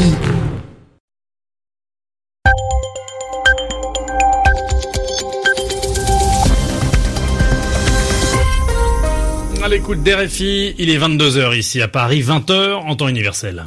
RFI. 0.00 0.14
À 9.62 9.68
l'écoute 9.68 10.02
d'RFI, 10.02 10.74
il 10.78 10.90
est 10.90 10.98
22h 10.98 11.56
ici 11.56 11.82
à 11.82 11.88
Paris, 11.88 12.22
20h 12.22 12.76
en 12.76 12.96
temps 12.96 13.08
universel. 13.08 13.62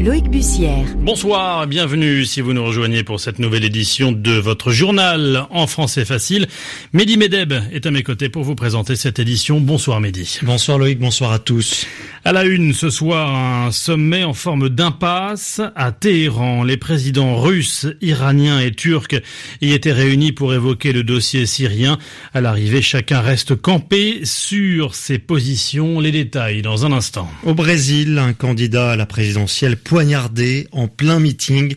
Loïc 0.00 0.30
Bussière. 0.30 0.86
Bonsoir, 0.96 1.66
bienvenue 1.66 2.24
si 2.24 2.40
vous 2.40 2.54
nous 2.54 2.64
rejoignez 2.64 3.04
pour 3.04 3.20
cette 3.20 3.38
nouvelle 3.38 3.64
édition 3.64 4.12
de 4.12 4.32
votre 4.32 4.70
journal 4.70 5.46
en 5.50 5.66
français 5.66 6.06
facile. 6.06 6.46
Mehdi 6.94 7.18
Medeb 7.18 7.52
est 7.70 7.84
à 7.84 7.90
mes 7.90 8.02
côtés 8.02 8.30
pour 8.30 8.42
vous 8.42 8.54
présenter 8.54 8.96
cette 8.96 9.18
édition. 9.18 9.60
Bonsoir 9.60 10.00
Mehdi. 10.00 10.38
Bonsoir 10.40 10.78
Loïc, 10.78 10.98
bonsoir 10.98 11.32
à 11.32 11.38
tous. 11.38 11.86
À 12.24 12.32
la 12.32 12.44
une 12.44 12.74
ce 12.74 12.90
soir, 12.90 13.34
un 13.34 13.72
sommet 13.72 14.24
en 14.24 14.34
forme 14.34 14.68
d'impasse 14.68 15.60
à 15.74 15.90
Téhéran. 15.90 16.64
Les 16.64 16.76
présidents 16.76 17.40
russes, 17.40 17.86
iraniens 18.02 18.60
et 18.60 18.72
turcs 18.72 19.20
y 19.62 19.72
étaient 19.72 19.92
réunis 19.92 20.32
pour 20.32 20.52
évoquer 20.52 20.92
le 20.92 21.02
dossier 21.02 21.44
syrien. 21.44 21.98
À 22.34 22.40
l'arrivée, 22.40 22.82
chacun 22.82 23.20
reste 23.20 23.54
campé 23.54 24.20
sur 24.24 24.94
ses 24.94 25.18
positions. 25.18 25.98
Les 26.00 26.12
détails 26.12 26.62
dans 26.62 26.84
un 26.84 26.92
instant. 26.92 27.30
Au 27.42 27.54
Brésil, 27.54 28.18
un 28.18 28.34
candidat 28.34 28.92
à 28.92 28.96
la 28.96 29.06
présidentielle 29.06 29.76
poignardé 29.90 30.68
en 30.70 30.86
plein 30.86 31.18
meeting. 31.18 31.74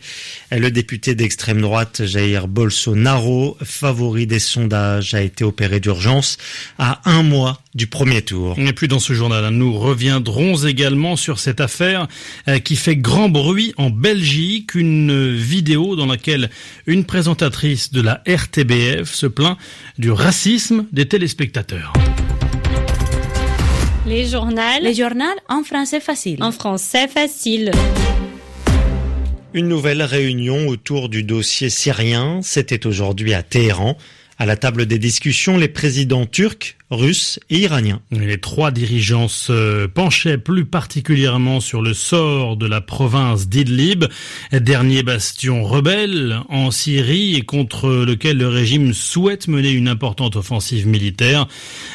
Le 0.51 0.69
député 0.69 1.15
d'extrême 1.15 1.61
droite 1.61 2.05
Jair 2.05 2.47
Bolsonaro, 2.47 3.57
favori 3.63 4.27
des 4.27 4.37
sondages, 4.37 5.15
a 5.15 5.21
été 5.23 5.43
opéré 5.43 5.79
d'urgence 5.79 6.37
à 6.77 7.01
un 7.09 7.23
mois 7.23 7.59
du 7.73 7.87
premier 7.87 8.21
tour. 8.21 8.55
Et 8.59 8.71
puis 8.73 8.87
dans 8.87 8.99
ce 8.99 9.13
journal, 9.13 9.49
nous 9.49 9.73
reviendrons 9.73 10.57
également 10.57 11.15
sur 11.15 11.39
cette 11.39 11.59
affaire 11.59 12.07
euh, 12.47 12.59
qui 12.59 12.75
fait 12.75 12.97
grand 12.97 13.29
bruit 13.29 13.73
en 13.77 13.89
Belgique, 13.89 14.75
une 14.75 15.33
vidéo 15.33 15.95
dans 15.95 16.05
laquelle 16.05 16.51
une 16.85 17.05
présentatrice 17.05 17.93
de 17.93 18.01
la 18.01 18.21
RTBF 18.27 19.11
se 19.11 19.25
plaint 19.25 19.57
du 19.97 20.11
racisme 20.11 20.85
des 20.91 21.07
téléspectateurs. 21.07 21.93
Les 24.05 24.25
journaux. 24.25 24.61
Les 24.81 24.93
journaux 24.93 25.23
en 25.47 25.63
français 25.63 26.01
facile. 26.01 26.43
En 26.43 26.51
français 26.51 27.07
facile. 27.07 27.71
Une 29.53 29.69
nouvelle 29.69 30.01
réunion 30.01 30.67
autour 30.67 31.07
du 31.07 31.23
dossier 31.23 31.69
syrien, 31.69 32.41
c'était 32.41 32.85
aujourd'hui 32.85 33.33
à 33.33 33.43
Téhéran. 33.43 33.97
À 34.37 34.45
la 34.45 34.57
table 34.57 34.87
des 34.87 34.99
discussions, 34.99 35.57
les 35.57 35.69
présidents 35.69 36.25
turcs, 36.25 36.75
russes 36.95 37.39
et 37.49 37.59
iraniens. 37.59 38.01
Les 38.11 38.37
trois 38.37 38.71
dirigeants 38.71 39.27
se 39.27 39.85
penchaient 39.87 40.37
plus 40.37 40.65
particulièrement 40.65 41.59
sur 41.59 41.81
le 41.81 41.93
sort 41.93 42.57
de 42.57 42.67
la 42.67 42.81
province 42.81 43.47
d'Idlib, 43.47 44.05
dernier 44.51 45.03
bastion 45.03 45.63
rebelle 45.63 46.39
en 46.49 46.71
Syrie 46.71 47.35
et 47.35 47.41
contre 47.41 47.89
lequel 47.89 48.37
le 48.37 48.47
régime 48.47 48.93
souhaite 48.93 49.47
mener 49.47 49.71
une 49.71 49.87
importante 49.87 50.35
offensive 50.35 50.87
militaire. 50.87 51.47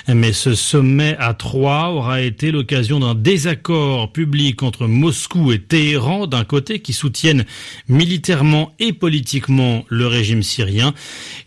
Mais 0.08 0.32
ce 0.32 0.54
sommet 0.54 1.16
à 1.18 1.34
trois 1.34 1.90
aura 1.90 2.20
été 2.22 2.50
l'occasion 2.50 3.00
d'un 3.00 3.14
désaccord 3.14 4.12
public 4.12 4.62
entre 4.62 4.86
Moscou 4.86 5.52
et 5.52 5.60
Téhéran, 5.60 6.26
d'un 6.26 6.44
côté 6.44 6.80
qui 6.80 6.92
soutiennent 6.92 7.44
militairement 7.88 8.72
et 8.78 8.92
politiquement 8.92 9.84
le 9.88 10.06
régime 10.06 10.42
syrien, 10.42 10.94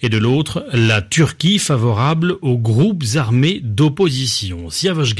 et 0.02 0.10
de 0.10 0.18
l'autre 0.18 0.66
la 0.74 1.02
Turquie 1.02 1.60
favorable 1.60 2.36
aux 2.42 2.58
groupes 2.58 3.04
armés 3.16 3.41
d'opposition. 3.64 4.70
Siavash. 4.70 5.16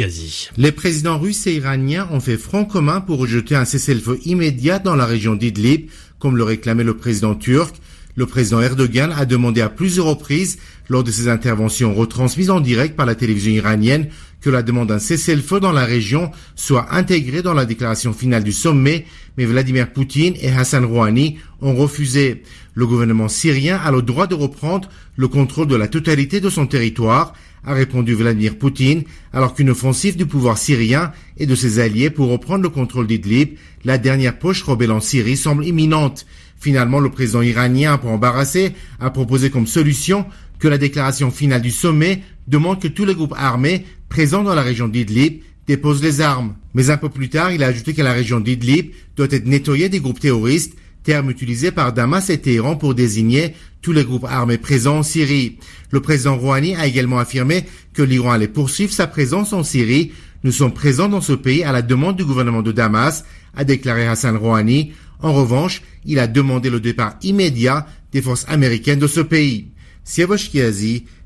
Les 0.58 0.72
présidents 0.72 1.18
russes 1.18 1.48
et 1.48 1.56
iraniens 1.56 2.08
ont 2.12 2.20
fait 2.20 2.38
front 2.38 2.66
commun 2.66 3.02
pour 3.02 3.20
rejeter 3.20 3.56
un 3.56 3.66
cessez-le-feu 3.66 4.20
immédiat 4.26 4.80
dans 4.80 4.96
la 4.96 5.06
région 5.06 5.36
d'Idlib, 5.36 5.90
comme 6.20 6.38
le 6.38 6.44
réclamait 6.44 6.84
le 6.84 6.96
président 6.96 7.36
turc. 7.36 7.76
Le 8.16 8.26
président 8.26 8.62
Erdogan 8.62 9.14
a 9.16 9.26
demandé 9.26 9.62
à 9.62 9.70
plusieurs 9.70 10.08
reprises, 10.08 10.58
lors 10.90 11.04
de 11.04 11.12
ses 11.12 11.30
interventions 11.30 11.94
retransmises 11.94 12.50
en 12.50 12.60
direct 12.60 12.96
par 12.96 13.06
la 13.06 13.16
télévision 13.16 13.54
iranienne, 13.54 14.08
que 14.42 14.50
la 14.50 14.64
demande 14.64 14.90
d'un 14.90 15.00
cessez-le-feu 15.00 15.60
dans 15.60 15.72
la 15.72 15.86
région 15.86 16.32
soit 16.56 16.94
intégrée 16.94 17.42
dans 17.42 17.54
la 17.54 17.66
déclaration 17.66 18.12
finale 18.12 18.44
du 18.44 18.52
sommet, 18.52 19.06
mais 19.38 19.46
Vladimir 19.46 19.94
Poutine 19.94 20.34
et 20.42 20.52
Hassan 20.52 20.84
Rouhani 20.84 21.38
ont 21.62 21.76
refusé. 21.76 22.44
Le 22.74 22.88
gouvernement 22.88 23.28
syrien 23.28 23.78
a 23.78 23.92
le 23.92 24.02
droit 24.02 24.28
de 24.28 24.36
reprendre 24.36 24.90
le 25.16 25.28
contrôle 25.28 25.68
de 25.68 25.76
la 25.76 25.88
totalité 25.88 26.42
de 26.42 26.50
son 26.50 26.66
territoire, 26.66 27.34
a 27.64 27.74
répondu 27.74 28.16
Vladimir 28.16 28.58
Poutine, 28.58 29.04
alors 29.34 29.54
qu'une 29.54 29.70
offensive 29.70 30.18
du 30.18 30.26
pouvoir 30.26 30.58
syrien 30.58 31.12
et 31.38 31.46
de 31.46 31.56
ses 31.56 31.80
alliés 31.80 32.10
pour 32.10 32.30
reprendre 32.30 32.64
le 32.64 32.70
contrôle 32.70 33.08
d'Idlib, 33.08 33.56
la 33.86 33.98
dernière 33.98 34.40
poche 34.40 34.64
rebelle 34.64 34.92
en 34.92 35.00
Syrie, 35.00 35.38
semble 35.38 35.66
imminente. 35.66 36.26
Finalement, 36.62 37.00
le 37.00 37.10
président 37.10 37.42
iranien, 37.42 37.94
un 37.94 37.98
peu 37.98 38.08
embarrassé, 38.08 38.74
a 39.00 39.10
proposé 39.10 39.50
comme 39.50 39.66
solution 39.66 40.28
que 40.60 40.68
la 40.68 40.78
déclaration 40.78 41.32
finale 41.32 41.64
du 41.64 41.72
sommet 41.72 42.22
demande 42.48 42.80
que 42.80 42.88
tous 42.88 43.04
les 43.04 43.16
groupes 43.16 43.34
armés 43.36 43.84
présents 44.10 44.44
dans 44.44 44.54
la 44.54 44.62
région 44.62 44.88
d'Idlib 44.88 45.42
déposent 45.66 46.04
les 46.04 46.22
armes. 46.22 46.54
Mais 46.76 46.92
un 46.92 46.98
peu 46.98 47.10
plus 47.10 47.30
tard, 47.30 47.52
il 47.52 47.64
a 47.64 47.68
ajouté 47.68 47.96
que 47.96 48.04
la 48.04 48.14
région 48.14 48.40
d'Idlib 48.40 48.92
doit 49.16 49.28
être 49.32 49.48
nettoyée 49.48 49.90
des 49.90 50.00
groupes 50.00 50.20
terroristes, 50.20 50.76
terme 51.04 51.32
utilisé 51.32 51.72
par 51.72 51.94
Damas 51.94 52.30
et 52.30 52.38
Téhéran 52.38 52.76
pour 52.76 52.94
désigner 52.94 53.56
tous 53.82 53.92
les 53.92 54.04
groupes 54.04 54.28
armés 54.30 54.60
présents 54.60 55.00
en 55.00 55.04
Syrie. 55.04 55.58
Le 55.90 56.00
président 56.00 56.38
Rouhani 56.38 56.76
a 56.76 56.86
également 56.86 57.18
affirmé 57.18 57.66
que 57.94 58.04
l'Iran 58.04 58.34
allait 58.34 58.48
poursuivre 58.48 58.94
sa 58.94 59.08
présence 59.08 59.52
en 59.52 59.64
Syrie. 59.64 60.12
Nous 60.44 60.52
sommes 60.52 60.76
présents 60.76 61.10
dans 61.10 61.22
ce 61.22 61.34
pays 61.34 61.64
à 61.64 61.72
la 61.72 61.82
demande 61.82 62.18
du 62.18 62.24
gouvernement 62.24 62.62
de 62.62 62.72
Damas, 62.72 63.26
a 63.58 63.64
déclaré 63.64 64.06
Hassan 64.06 64.38
Rouhani. 64.38 64.94
En 65.22 65.34
revanche, 65.34 65.82
il 66.06 66.20
a 66.20 66.28
demandé 66.28 66.70
le 66.70 66.80
départ 66.80 67.16
immédiat 67.22 67.88
des 68.12 68.22
forces 68.22 68.46
américaines 68.48 69.00
de 69.00 69.08
ce 69.08 69.22
pays. 69.22 69.68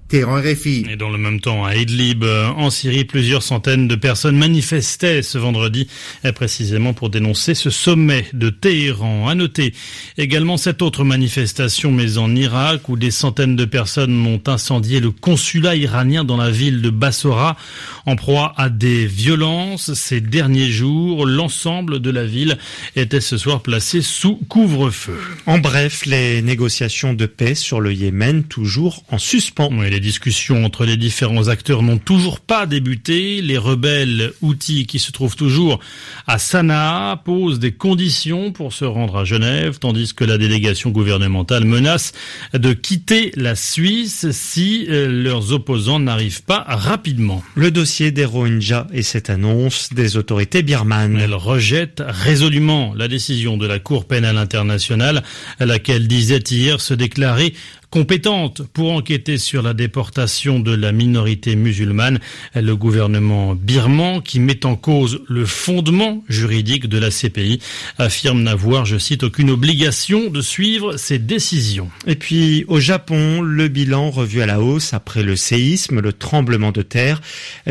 Téhéran 0.07 0.39
RFI. 0.39 0.85
Et 0.91 0.97
dans 0.97 1.09
le 1.09 1.17
même 1.17 1.39
temps, 1.39 1.65
à 1.65 1.75
Idlib, 1.75 2.23
euh, 2.23 2.47
en 2.49 2.69
Syrie, 2.69 3.05
plusieurs 3.05 3.41
centaines 3.41 3.87
de 3.87 3.95
personnes 3.95 4.37
manifestaient 4.37 5.23
ce 5.23 5.39
vendredi, 5.39 5.87
euh, 6.25 6.31
précisément 6.31 6.93
pour 6.93 7.09
dénoncer 7.09 7.55
ce 7.55 7.71
sommet 7.71 8.25
de 8.33 8.51
Téhéran. 8.51 9.27
À 9.27 9.33
noter 9.33 9.73
également 10.19 10.57
cette 10.57 10.83
autre 10.83 11.03
manifestation, 11.03 11.91
mais 11.91 12.19
en 12.19 12.35
Irak, 12.35 12.87
où 12.87 12.97
des 12.97 13.09
centaines 13.09 13.55
de 13.55 13.65
personnes 13.65 14.27
ont 14.27 14.41
incendié 14.45 14.99
le 14.99 15.09
consulat 15.09 15.75
iranien 15.75 16.23
dans 16.23 16.37
la 16.37 16.51
ville 16.51 16.83
de 16.83 16.91
Bassora, 16.91 17.57
en 18.05 18.15
proie 18.15 18.53
à 18.57 18.69
des 18.69 19.07
violences. 19.07 19.95
Ces 19.95 20.21
derniers 20.21 20.69
jours, 20.69 21.25
l'ensemble 21.25 21.99
de 21.99 22.11
la 22.11 22.25
ville 22.25 22.59
était 22.95 23.21
ce 23.21 23.37
soir 23.37 23.63
placé 23.63 24.03
sous 24.03 24.35
couvre-feu. 24.49 25.19
En 25.47 25.57
bref, 25.57 26.05
les 26.05 26.43
négociations 26.43 27.13
de 27.13 27.25
paix 27.25 27.55
sur 27.55 27.81
le 27.81 27.91
Yémen 27.91 28.43
toujours 28.43 29.03
en 29.09 29.17
suspens. 29.17 29.69
Oui, 29.71 29.94
les 29.95 30.01
discussions 30.01 30.65
entre 30.65 30.83
les 30.83 30.97
différents 30.97 31.47
acteurs 31.47 31.81
n'ont 31.81 31.97
toujours 31.97 32.41
pas 32.41 32.65
débuté. 32.65 33.41
Les 33.41 33.57
rebelles 33.57 34.33
outils 34.41 34.85
qui 34.85 34.99
se 34.99 35.13
trouvent 35.13 35.37
toujours 35.37 35.79
à 36.27 36.37
Sanaa 36.37 37.15
posent 37.23 37.59
des 37.59 37.71
conditions 37.71 38.51
pour 38.51 38.73
se 38.73 38.83
rendre 38.83 39.15
à 39.15 39.23
Genève, 39.23 39.79
tandis 39.79 40.13
que 40.13 40.25
la 40.25 40.37
délégation 40.37 40.89
gouvernementale 40.89 41.63
menace 41.63 42.11
de 42.53 42.73
quitter 42.73 43.31
la 43.37 43.55
Suisse 43.55 44.29
si 44.31 44.85
euh, 44.89 45.07
leurs 45.07 45.53
opposants 45.53 45.99
n'arrivent 45.99 46.43
pas 46.43 46.65
rapidement. 46.67 47.41
Le 47.55 47.71
dossier 47.71 48.11
des 48.11 48.25
Rohingyas 48.25 48.87
et 48.91 49.01
cette 49.01 49.29
annonce 49.29 49.93
des 49.93 50.17
autorités 50.17 50.61
birmanes. 50.61 51.17
Elle 51.21 51.35
rejette 51.35 52.03
résolument 52.05 52.93
la 52.97 53.07
décision 53.07 53.55
de 53.55 53.65
la 53.65 53.79
Cour 53.79 54.03
pénale 54.03 54.37
internationale, 54.37 55.23
laquelle 55.61 56.09
disait 56.09 56.43
hier 56.51 56.81
se 56.81 56.93
déclarer 56.93 57.53
compétente 57.95 58.61
pour 58.73 58.91
enquêter 58.91 59.37
sur 59.37 59.61
la 59.61 59.73
déportation 59.73 60.59
de 60.59 60.75
la 60.75 60.91
minorité 60.91 61.55
musulmane. 61.55 62.19
Le 62.53 62.75
gouvernement 62.75 63.55
birman, 63.55 64.21
qui 64.21 64.41
met 64.41 64.65
en 64.65 64.75
cause 64.75 65.21
le 65.29 65.45
fondement 65.45 66.21
juridique 66.27 66.87
de 66.87 66.97
la 66.97 67.09
CPI, 67.09 67.61
affirme 67.97 68.43
n'avoir, 68.43 68.85
je 68.85 68.97
cite, 68.97 69.23
aucune 69.23 69.49
obligation 69.49 70.29
de 70.29 70.41
suivre 70.41 70.97
ses 70.97 71.19
décisions. 71.19 71.89
Et 72.05 72.15
puis 72.15 72.65
au 72.67 72.81
Japon, 72.81 73.39
le 73.39 73.69
bilan 73.69 74.09
revu 74.11 74.41
à 74.41 74.45
la 74.45 74.59
hausse 74.59 74.93
après 74.93 75.23
le 75.23 75.37
séisme, 75.37 76.01
le 76.01 76.11
tremblement 76.11 76.73
de 76.73 76.81
terre 76.81 77.21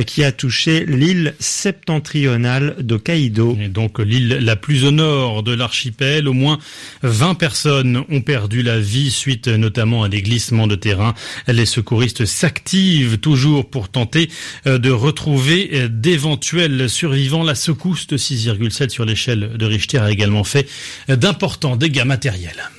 qui 0.06 0.24
a 0.24 0.32
touché 0.32 0.86
l'île 0.86 1.34
septentrionale 1.38 2.76
d'Hokkaido. 2.80 3.58
Et 3.60 3.68
donc 3.68 3.98
l'île 3.98 4.38
la 4.40 4.56
plus 4.56 4.86
au 4.86 4.90
nord 4.90 5.42
de 5.42 5.52
l'archipel, 5.52 6.28
au 6.28 6.32
moins 6.32 6.58
20 7.02 7.34
personnes 7.34 8.04
ont 8.08 8.22
perdu 8.22 8.62
la 8.62 8.80
vie 8.80 9.10
suite 9.10 9.48
notamment 9.48 10.02
à 10.02 10.08
des 10.08 10.13
glissements 10.22 10.66
de 10.66 10.74
terrain. 10.74 11.14
Les 11.46 11.66
secouristes 11.66 12.24
s'activent 12.24 13.18
toujours 13.18 13.68
pour 13.68 13.88
tenter 13.88 14.30
euh, 14.66 14.78
de 14.78 14.90
retrouver 14.90 15.70
euh, 15.72 15.88
d'éventuels 15.88 16.88
survivants. 16.88 17.42
La 17.42 17.54
secousse 17.54 18.06
de 18.06 18.16
6,7 18.16 18.90
sur 18.90 19.04
l'échelle 19.04 19.56
de 19.56 19.66
Richter 19.66 19.98
a 19.98 20.10
également 20.10 20.44
fait 20.44 20.68
euh, 21.10 21.16
d'importants 21.16 21.76
dégâts 21.76 22.04
matériels. 22.04 22.70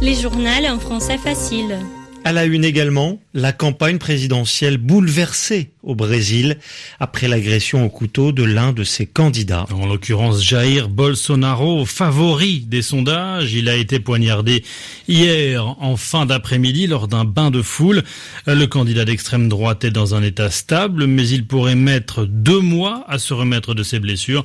Les 0.00 0.14
journaux 0.14 0.48
en 0.68 0.78
français 0.78 1.18
facile. 1.18 1.78
À 2.24 2.32
la 2.32 2.44
une 2.44 2.64
également, 2.64 3.20
la 3.32 3.52
campagne 3.52 3.96
présidentielle 3.96 4.76
bouleversée 4.76 5.70
au 5.82 5.94
Brésil 5.94 6.58
après 7.00 7.26
l'agression 7.26 7.86
au 7.86 7.88
couteau 7.88 8.32
de 8.32 8.42
l'un 8.42 8.72
de 8.72 8.84
ses 8.84 9.06
candidats. 9.06 9.64
En 9.72 9.86
l'occurrence, 9.86 10.44
Jair 10.44 10.90
Bolsonaro, 10.90 11.86
favori 11.86 12.60
des 12.60 12.82
sondages, 12.82 13.54
il 13.54 13.68
a 13.70 13.76
été 13.76 13.98
poignardé 13.98 14.62
hier 15.08 15.64
en 15.80 15.96
fin 15.96 16.26
d'après-midi 16.26 16.86
lors 16.86 17.08
d'un 17.08 17.24
bain 17.24 17.50
de 17.50 17.62
foule. 17.62 18.02
Le 18.46 18.66
candidat 18.66 19.06
d'extrême 19.06 19.48
droite 19.48 19.84
est 19.84 19.90
dans 19.90 20.14
un 20.14 20.22
état 20.22 20.50
stable, 20.50 21.06
mais 21.06 21.26
il 21.26 21.46
pourrait 21.46 21.76
mettre 21.76 22.26
deux 22.26 22.60
mois 22.60 23.04
à 23.08 23.18
se 23.18 23.32
remettre 23.32 23.74
de 23.74 23.82
ses 23.82 24.00
blessures. 24.00 24.44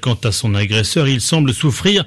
Quant 0.00 0.18
à 0.24 0.32
son 0.32 0.54
agresseur, 0.54 1.06
il 1.08 1.20
semble 1.20 1.52
souffrir 1.52 2.06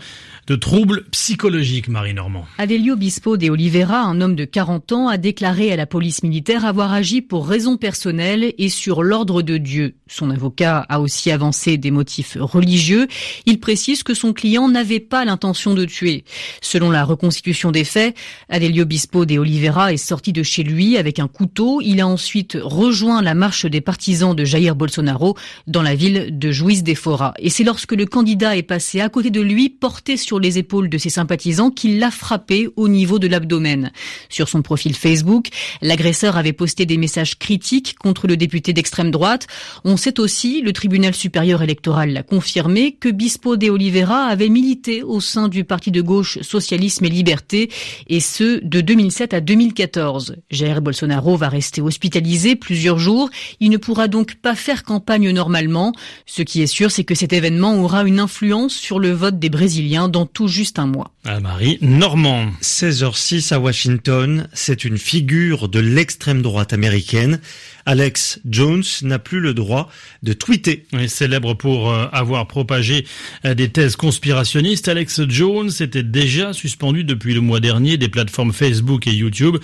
de 0.52 0.58
troubles 0.58 1.06
psychologiques, 1.12 1.88
Marie 1.88 2.14
Normand. 2.14 2.46
Adelio 2.58 2.98
Bispo 2.98 3.38
de 3.38 3.50
Oliveira, 3.50 4.02
un 4.02 4.20
homme 4.20 4.36
de 4.36 4.44
40 4.44 4.92
ans, 4.92 5.08
a 5.08 5.16
déclaré 5.16 5.72
à 5.72 5.78
la 5.78 5.86
police 5.86 6.24
militaire 6.24 6.66
avoir 6.66 6.92
agi 6.92 7.22
pour 7.22 7.48
raisons 7.48 7.78
personnelles 7.78 8.54
et 8.58 8.68
sur 8.68 9.02
l'ordre 9.02 9.44
de 9.44 9.56
Dieu. 9.56 9.96
Son 10.08 10.30
avocat 10.30 10.86
a 10.90 11.00
aussi 11.00 11.32
avancé 11.32 11.78
des 11.78 11.90
motifs 11.90 12.36
religieux. 12.38 13.08
Il 13.46 13.62
précise 13.62 14.04
que 14.04 14.14
son 14.14 14.34
client 14.34 14.68
n'avait 14.68 15.00
pas 15.00 15.24
l'intention 15.24 15.74
de 15.74 15.86
tuer. 15.86 16.26
Selon 16.60 16.92
la 16.92 17.06
reconstitution 17.06 17.72
des 17.72 17.86
faits, 17.86 18.14
Adelio 18.50 18.84
Bispo 18.84 19.26
de 19.26 19.38
Oliveira 19.38 19.94
est 19.94 19.98
sorti 19.98 20.34
de 20.34 20.44
chez 20.44 20.64
lui 20.64 20.98
avec 20.98 21.20
un 21.20 21.30
couteau. 21.30 21.80
Il 21.80 22.02
a 22.02 22.08
ensuite 22.08 22.58
rejoint 22.62 23.22
la 23.22 23.36
marche 23.36 23.66
des 23.66 23.80
partisans 23.80 24.36
de 24.36 24.44
Jair 24.44 24.76
Bolsonaro 24.76 25.38
dans 25.68 25.82
la 25.82 25.96
ville 25.96 26.38
de 26.38 26.52
Juiz 26.52 26.84
de 26.84 26.94
Fora. 26.94 27.34
Et 27.40 27.50
c'est 27.50 27.64
lorsque 27.64 27.94
le 27.94 28.06
candidat 28.06 28.58
est 28.58 28.64
passé 28.64 29.00
à 29.00 29.08
côté 29.08 29.30
de 29.30 29.40
lui, 29.40 29.70
porté 29.70 30.18
sur 30.18 30.41
les 30.42 30.58
épaules 30.58 30.90
de 30.90 30.98
ses 30.98 31.10
sympathisants 31.10 31.72
qu'il 31.72 32.00
l'a 32.00 32.12
frappé 32.12 32.70
au 32.76 32.88
niveau 32.88 33.20
de 33.20 33.28
l'abdomen. 33.28 33.92
Sur 34.30 34.50
son 34.50 34.62
profil 34.62 34.96
Facebook, 34.96 35.48
l'agresseur 35.82 36.38
avait 36.38 36.54
posté 36.54 36.86
des 36.86 36.98
messages 36.98 37.38
critiques 37.38 37.96
contre 38.00 38.28
le 38.28 38.38
député 38.38 38.74
d'extrême 38.74 39.12
droite. 39.12 39.48
On 39.84 39.98
sait 39.98 40.20
aussi, 40.20 40.62
le 40.62 40.74
tribunal 40.74 41.14
supérieur 41.14 41.62
électoral 41.62 42.12
l'a 42.12 42.24
confirmé, 42.24 42.94
que 43.00 43.10
Bispo 43.10 43.56
de 43.58 43.70
Oliveira 43.70 44.26
avait 44.26 44.50
milité 44.50 45.04
au 45.04 45.20
sein 45.20 45.48
du 45.48 45.64
parti 45.64 45.92
de 45.92 46.02
gauche 46.02 46.40
Socialisme 46.42 47.06
et 47.06 47.10
Liberté, 47.10 47.70
et 48.08 48.20
ce, 48.20 48.64
de 48.64 48.82
2007 48.82 49.34
à 49.34 49.42
2014. 49.42 50.36
Jair 50.50 50.82
Bolsonaro 50.82 51.38
va 51.38 51.50
rester 51.50 51.82
hospitalisé 51.82 52.56
plusieurs 52.56 53.00
jours. 53.00 53.30
Il 53.60 53.70
ne 53.70 53.78
pourra 53.78 54.08
donc 54.08 54.36
pas 54.36 54.56
faire 54.56 54.84
campagne 54.84 55.32
normalement. 55.32 55.94
Ce 56.26 56.42
qui 56.42 56.62
est 56.62 56.68
sûr, 56.68 56.92
c'est 56.92 57.04
que 57.04 57.16
cet 57.16 57.34
événement 57.34 57.76
aura 57.76 58.04
une 58.04 58.20
influence 58.20 58.74
sur 58.74 59.00
le 59.00 59.12
vote 59.12 59.40
des 59.40 59.50
Brésiliens 59.50 60.10
dans 60.10 60.21
tout 60.26 60.48
juste 60.48 60.80
un 60.80 60.88
mois. 60.88 61.12
À 61.26 61.40
Marie 61.40 61.78
Normand. 61.82 62.48
16h06 62.62 63.54
à 63.54 63.60
Washington, 63.60 64.48
c'est 64.54 64.86
une 64.86 64.98
figure 64.98 65.70
de 65.70 65.80
l'extrême 65.80 66.42
droite 66.42 66.74
américaine. 66.74 67.40
Alex 67.86 68.40
Jones 68.50 68.84
n'a 69.02 69.20
plus 69.20 69.40
le 69.40 69.54
droit 69.54 69.90
de 70.24 70.34
tweeter. 70.34 70.86
célèbre 71.08 71.54
pour 71.54 71.92
euh, 71.92 72.08
avoir 72.12 72.48
propagé 72.48 73.06
euh, 73.46 73.54
des 73.54 73.70
thèses 73.70 73.96
conspirationnistes, 73.96 74.88
Alex 74.88 75.22
Jones 75.28 75.72
était 75.80 76.04
déjà 76.04 76.54
suspendu 76.54 77.04
depuis 77.04 77.34
le 77.34 77.42
mois 77.42 77.60
dernier 77.60 77.98
des 77.98 78.10
plateformes 78.10 78.54
Facebook 78.54 79.08
et 79.08 79.14
YouTube. 79.14 79.58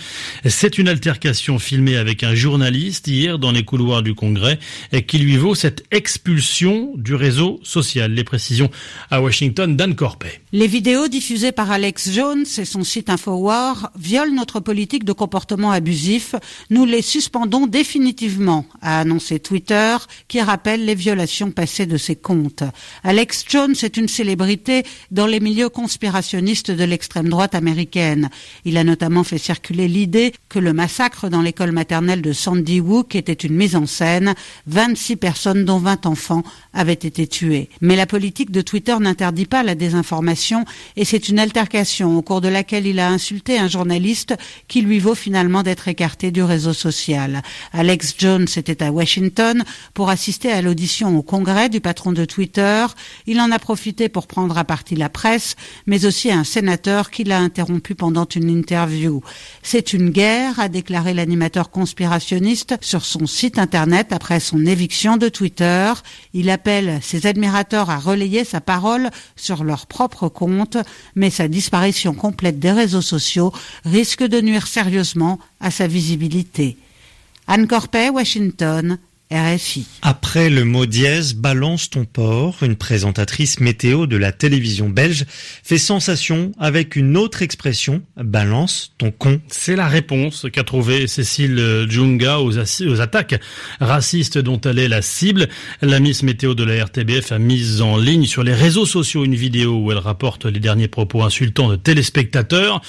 C'est 0.46 0.78
une 0.78 0.88
altercation 0.88 1.60
filmée 1.60 1.98
avec 1.98 2.24
un 2.24 2.36
journaliste 2.36 3.08
hier 3.08 3.40
dans 3.40 3.52
les 3.52 3.64
couloirs 3.64 4.04
du 4.04 4.14
Congrès 4.14 4.60
qui 5.08 5.18
lui 5.20 5.38
vaut 5.38 5.56
cette 5.56 5.86
expulsion 5.92 6.94
du 6.96 7.16
réseau 7.16 7.60
social. 7.64 8.12
Les 8.12 8.24
précisions 8.24 8.70
à 9.10 9.22
Washington, 9.22 9.76
Dan 9.76 9.96
Corpet. 9.96 10.42
Les 10.54 10.68
vidéos 10.68 11.10
diffusées 11.10 11.52
par 11.52 11.72
Alex 11.72 12.10
Jones 12.10 12.46
et 12.58 12.64
son 12.64 12.86
site 12.86 13.10
Infowar 13.10 13.92
violent 14.00 14.34
notre 14.34 14.62
politique 14.62 15.04
de 15.04 15.12
comportement 15.12 15.72
abusif. 15.72 16.36
Nous 16.70 16.86
les 16.86 17.02
suspendons 17.02 17.68
définitivement, 17.68 18.64
a 18.82 19.02
annoncé 19.02 19.40
Twitter, 19.42 19.98
qui 20.30 20.40
rappelle 20.40 20.86
les 20.86 20.96
violations 20.96 21.52
passées 21.52 21.86
de 21.86 21.98
ses 21.98 22.16
comptes. 22.16 22.64
Alex 23.04 23.44
Jones 23.50 23.76
est 23.84 23.98
une 23.98 24.08
célébrité 24.08 24.84
dans 25.12 25.28
les 25.28 25.42
milieux 25.42 25.68
conspirationnistes 25.68 26.72
de 26.72 26.86
l'extrême 26.86 27.28
droite 27.28 27.54
américaine. 27.54 28.30
Il 28.64 28.78
a 28.78 28.86
notamment 28.86 29.26
fait 29.26 29.38
circuler 29.38 29.90
l'idée 29.90 30.32
que 30.48 30.60
le 30.60 30.72
massacre 30.72 31.28
dans 31.28 31.42
l'école 31.42 31.74
maternelle 31.74 32.22
de 32.22 32.32
Sandy 32.32 32.80
Hook 32.80 33.16
était 33.16 33.34
une 33.34 33.56
mise 33.56 33.76
en 33.76 33.86
scène. 33.86 34.34
26 34.68 35.18
personnes, 35.18 35.66
dont 35.66 35.80
20 35.80 36.06
enfants, 36.06 36.44
avaient 36.74 36.94
été 36.94 37.28
tuées. 37.28 37.68
Mais 37.82 37.98
la 37.98 38.06
politique 38.06 38.52
de 38.52 38.62
Twitter 38.62 38.96
n'interdit 38.98 39.46
pas 39.46 39.62
la 39.62 39.76
désinformation 39.76 40.37
et 40.96 41.06
c'est 41.06 41.30
une 41.30 41.40
altercation 41.40 42.18
au 42.18 42.22
cours 42.22 42.42
de 42.42 42.48
laquelle 42.48 42.86
il 42.86 43.00
a 43.00 43.10
insulté 43.10 43.58
un 43.58 43.68
journaliste 43.68 44.36
qui 44.68 44.82
lui 44.82 45.00
vaut 45.00 45.16
finalement 45.16 45.64
d'être 45.64 45.88
écarté 45.88 46.32
du 46.32 46.44
réseau 46.44 46.74
social. 46.74 47.42
Alex 47.74 48.16
Jones 48.18 48.48
était 48.56 48.84
à 48.84 48.92
Washington 48.92 49.64
pour 49.94 50.10
assister 50.10 50.52
à 50.52 50.62
l'audition 50.62 51.18
au 51.18 51.22
Congrès 51.22 51.70
du 51.70 51.82
patron 51.82 52.12
de 52.12 52.26
Twitter. 52.26 52.86
Il 53.26 53.40
en 53.40 53.52
a 53.52 53.60
profité 53.60 54.10
pour 54.10 54.28
prendre 54.28 54.58
à 54.58 54.64
partie 54.64 54.96
la 54.96 55.10
presse, 55.10 55.56
mais 55.86 56.06
aussi 56.06 56.32
un 56.32 56.44
sénateur 56.44 57.12
qui 57.12 57.24
l'a 57.24 57.40
interrompu 57.40 57.96
pendant 57.96 58.26
une 58.26 58.50
interview. 58.50 59.22
C'est 59.64 59.94
une 59.94 60.10
guerre, 60.10 60.60
a 60.60 60.70
déclaré 60.70 61.14
l'animateur 61.14 61.70
conspirationniste 61.70 62.76
sur 62.82 63.06
son 63.06 63.26
site 63.26 63.60
internet 63.60 64.12
après 64.12 64.40
son 64.40 64.66
éviction 64.66 65.18
de 65.18 65.30
Twitter. 65.30 65.94
Il 66.34 66.50
appelle 66.50 67.00
ses 67.02 67.26
admirateurs 67.26 67.90
à 67.90 67.98
relayer 67.98 68.44
sa 68.44 68.62
parole 68.62 69.10
sur 69.36 69.64
leur 69.64 69.88
propre 69.88 70.27
compte, 70.30 70.78
mais 71.16 71.30
sa 71.30 71.48
disparition 71.48 72.14
complète 72.14 72.60
des 72.60 72.72
réseaux 72.72 73.02
sociaux 73.02 73.52
risque 73.86 74.24
de 74.24 74.42
nuire 74.42 74.68
sérieusement 74.68 75.40
à 75.60 75.72
sa 75.72 75.88
visibilité. 75.88 76.78
Anne 77.48 77.68
Corpet, 77.68 78.10
Washington, 78.10 78.98
RFI. 79.30 79.86
Après 80.04 80.50
le 80.50 80.64
mot 80.64 80.86
dièse, 80.86 81.34
balance 81.34 81.90
ton 81.90 82.06
port, 82.06 82.60
une 82.62 82.78
présentatrice 82.78 83.60
météo 83.60 84.08
de 84.08 84.16
la 84.16 84.32
télévision 84.32 84.88
belge 84.88 85.26
fait 85.64 85.78
sensation 85.78 86.54
avec 86.58 86.96
une 86.96 87.18
autre 87.18 87.42
expression, 87.42 88.02
balance 88.16 88.94
ton 88.98 89.12
con. 89.12 89.42
C'est 89.50 89.76
la 89.76 89.90
réponse 89.90 90.46
qu'a 90.54 90.64
trouvée 90.64 91.08
Cécile 91.08 91.88
Djunga 91.90 92.40
aux, 92.40 92.58
aux, 92.58 93.02
attaques 93.02 93.38
racistes 93.82 94.38
dont 94.38 94.62
elle 94.62 94.80
est 94.80 94.88
la 94.88 95.02
cible. 95.02 95.50
La 95.82 96.00
Miss 96.00 96.24
Météo 96.24 96.54
de 96.54 96.64
la 96.64 96.86
RTBF 96.86 97.34
a 97.34 97.40
mis 97.40 97.82
en 97.82 97.98
ligne 97.98 98.28
sur 98.28 98.44
les 98.44 98.54
réseaux 98.54 98.86
sociaux 98.86 99.26
une 99.26 99.36
vidéo 99.36 99.78
où 99.78 99.92
elle 99.92 99.98
rapporte 99.98 100.46
les 100.46 100.62
derniers 100.62 100.88
propos 100.88 101.24
insultants 101.24 101.68
de 101.68 101.76
téléspectateurs. 101.76 102.82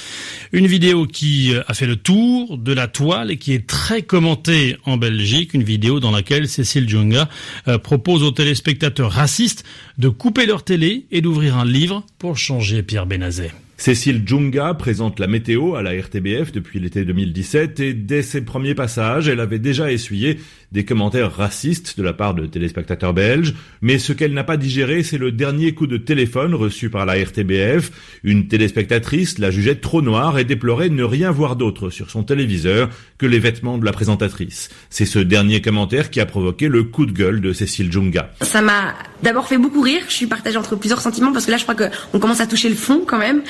Une 0.53 0.69
vidéo 0.69 1.07
qui 1.07 1.53
a 1.67 1.75
fait 1.75 1.87
le 1.87 1.97
tour 1.97 2.59
de 2.59 2.73
la 2.73 2.87
toile 2.87 3.33
et 3.33 3.39
qui 3.39 3.55
est 3.55 3.67
très 3.67 4.03
commentée 4.03 4.77
en 4.85 4.99
Belgique. 4.99 5.53
Une 5.53 5.65
vidéo 5.65 5.99
dans 5.99 6.13
laquelle 6.13 6.28
Cécile 6.49 6.89
Djunga 6.89 7.29
euh, 7.67 7.79
propose 7.79 8.23
aux 8.23 8.31
téléspectateurs 8.31 9.11
racistes 9.11 9.65
de 9.99 10.09
couper 10.09 10.47
leur 10.47 10.65
télé 10.65 11.07
et 11.11 11.21
d'ouvrir 11.21 11.57
un 11.57 11.65
livre 11.65 12.05
pour 12.19 12.37
changer 12.37 12.83
Pierre 12.83 13.07
Benazet. 13.07 13.53
Cécile 13.81 14.25
Djunga 14.27 14.75
présente 14.75 15.21
la 15.21 15.29
météo 15.29 15.77
à 15.77 15.83
la 15.83 15.93
RTBF 15.93 16.51
depuis 16.51 16.81
l'été 16.81 17.05
2017 17.05 17.79
et 17.79 17.95
dès 17.95 18.23
ses 18.23 18.41
premiers 18.41 18.75
passages, 18.75 19.29
elle 19.29 19.39
avait 19.39 19.61
déjà 19.61 19.93
essuyé 19.93 20.41
des 20.73 20.85
commentaires 20.85 21.35
racistes 21.35 21.97
de 21.97 22.03
la 22.03 22.13
part 22.13 22.35
de 22.35 22.45
téléspectateurs 22.45 23.15
belges. 23.15 23.55
Mais 23.81 23.99
ce 23.99 24.13
qu'elle 24.13 24.35
n'a 24.35 24.43
pas 24.43 24.57
digéré, 24.57 25.05
c'est 25.05 25.17
le 25.17 25.31
dernier 25.31 25.75
coup 25.75 25.87
de 25.87 25.97
téléphone 25.97 26.55
reçu 26.55 26.91
par 26.91 27.07
la 27.07 27.15
RTBF. 27.15 27.93
Une 28.25 28.49
téléspectatrice 28.49 29.39
la 29.39 29.53
jugeait 29.53 29.77
trop 29.77 30.03
noire 30.03 30.41
et 30.41 30.45
déplorait 30.45 30.91
ne 30.91 31.05
rien 31.05 31.31
voir 31.31 31.55
d'autre 31.55 31.89
sur 31.89 32.11
son 32.11 32.25
téléviseur 32.25 32.91
que 33.17 33.27
les 33.27 33.39
vêtements 33.39 33.79
de 33.79 33.85
la 33.85 33.93
présentatrice. 33.93 34.71
C'est 34.91 35.07
ce 35.07 35.21
dernier 35.21 35.63
commentaire 35.63 36.11
qui 36.11 36.21
a 36.21 36.27
provoqué 36.27 36.67
le 36.67 36.83
coup 36.83 37.07
de 37.07 37.13
gueule 37.13 37.41
de 37.41 37.53
Cécile 37.53 37.93
Djunga. 37.93 38.33
Ça 38.43 38.61
m'a 38.61 38.95
d'abord 39.23 39.47
fait 39.47 39.59
beaucoup 39.59 39.81
rire. 39.81 40.03
Je 40.09 40.15
suis 40.15 40.27
partagée 40.27 40.59
entre 40.59 40.77
plusieurs 40.77 41.01
sentiments 41.01 41.33
parce 41.33 41.47
que 41.47 41.53
là, 41.53 41.57
je 41.57 41.63
crois 41.63 41.77
qu'on 41.77 42.19
commence 42.19 42.41
à 42.41 42.47
toucher 42.47 42.69
le 42.69 42.75
fond 42.75 43.05
quand 43.07 43.19
même 43.19 43.43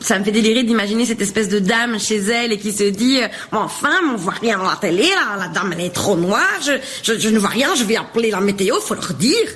ça 0.00 0.18
me 0.18 0.24
fait 0.24 0.30
délirer 0.30 0.62
d'imaginer 0.62 1.04
cette 1.06 1.20
espèce 1.20 1.48
de 1.48 1.58
dame 1.58 1.98
chez 1.98 2.16
elle 2.16 2.52
et 2.52 2.58
qui 2.58 2.72
se 2.72 2.84
dit 2.84 3.22
euh, 3.22 3.28
enfin 3.52 3.92
on 4.12 4.16
voit 4.16 4.34
rien 4.40 4.58
dans 4.58 4.68
la 4.68 4.76
télé 4.76 5.08
la 5.38 5.48
dame 5.48 5.72
elle 5.72 5.84
est 5.84 5.94
trop 5.94 6.16
noire 6.16 6.60
je, 6.62 7.28
ne 7.28 7.38
vois 7.38 7.50
rien 7.50 7.74
je 7.74 7.84
vais 7.84 7.96
appeler 7.96 8.30
la 8.30 8.40
météo 8.40 8.80
faut 8.80 8.94
leur 8.94 9.14
dire. 9.14 9.48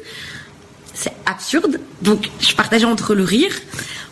C'est 0.96 1.12
absurde. 1.26 1.80
Donc 2.02 2.30
je 2.38 2.54
partage 2.54 2.84
entre 2.84 3.14
le 3.14 3.24
rire 3.24 3.52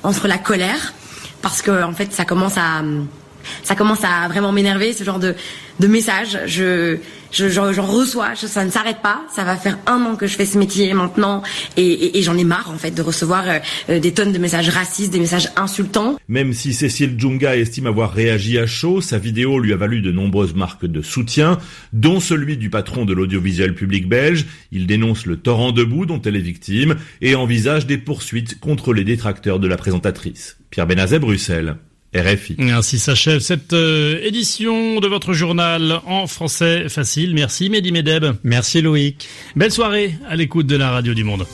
entre 0.02 0.26
la 0.26 0.38
colère 0.38 0.92
parce 1.40 1.62
que 1.62 1.82
en 1.84 1.92
fait 1.92 2.12
ça 2.12 2.24
commence 2.24 2.56
à 2.56 2.82
ça 3.62 3.74
commence 3.74 4.04
à 4.04 4.28
vraiment 4.28 4.52
m'énerver 4.52 4.92
ce 4.92 5.04
genre 5.04 5.18
de 5.18 5.34
de 5.80 5.86
messages 5.86 6.38
je 6.46 6.98
j'en 7.32 7.86
reçois, 7.86 8.34
ça 8.34 8.64
ne 8.64 8.70
s'arrête 8.70 9.00
pas. 9.02 9.22
Ça 9.34 9.44
va 9.44 9.56
faire 9.56 9.78
un 9.86 10.00
an 10.04 10.16
que 10.16 10.26
je 10.26 10.36
fais 10.36 10.46
ce 10.46 10.58
métier 10.58 10.92
maintenant, 10.94 11.42
et, 11.76 12.22
j'en 12.22 12.36
ai 12.36 12.44
marre 12.44 12.70
en 12.70 12.78
fait 12.78 12.92
de 12.92 13.02
recevoir 13.02 13.44
euh, 13.88 13.98
des 13.98 14.12
tonnes 14.12 14.32
de 14.32 14.38
messages 14.38 14.68
racistes, 14.68 15.12
des 15.12 15.18
messages 15.18 15.50
insultants. 15.56 16.16
Même 16.28 16.52
si 16.52 16.72
Cécile 16.72 17.18
Djunga 17.18 17.56
estime 17.56 17.86
avoir 17.86 18.12
réagi 18.12 18.58
à 18.58 18.66
chaud, 18.66 19.00
sa 19.00 19.18
vidéo 19.18 19.58
lui 19.58 19.72
a 19.72 19.76
valu 19.76 20.00
de 20.00 20.12
nombreuses 20.12 20.54
marques 20.54 20.86
de 20.86 21.02
soutien, 21.02 21.58
dont 21.92 22.20
celui 22.20 22.56
du 22.56 22.70
patron 22.70 23.04
de 23.04 23.12
l'audiovisuel 23.12 23.74
public 23.74 24.08
belge. 24.08 24.46
Il 24.70 24.86
dénonce 24.86 25.26
le 25.26 25.36
torrent 25.36 25.72
de 25.72 25.84
boue 25.84 26.06
dont 26.06 26.20
elle 26.22 26.36
est 26.36 26.40
victime 26.40 26.96
et 27.20 27.34
envisage 27.34 27.86
des 27.86 27.98
poursuites 27.98 28.60
contre 28.60 28.92
les 28.92 29.04
détracteurs 29.04 29.58
de 29.58 29.66
la 29.66 29.76
présentatrice. 29.76 30.58
Pierre 30.70 30.86
Benazet, 30.86 31.18
Bruxelles. 31.18 31.76
RFI. 32.14 32.56
Ainsi 32.58 32.98
s'achève 32.98 33.40
cette 33.40 33.72
euh, 33.72 34.20
édition 34.22 35.00
de 35.00 35.06
votre 35.06 35.32
journal 35.32 36.00
en 36.06 36.26
français 36.26 36.88
facile. 36.88 37.34
Merci 37.34 37.70
Mehdi 37.70 37.92
Medeb. 37.92 38.24
Merci 38.42 38.82
Loïc. 38.82 39.28
Belle 39.56 39.72
soirée 39.72 40.14
à 40.28 40.36
l'écoute 40.36 40.66
de 40.66 40.76
la 40.76 40.90
radio 40.90 41.14
du 41.14 41.24
monde. 41.24 41.46